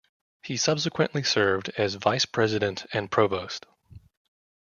[0.41, 3.67] He subsequently served as Vice President and Provost.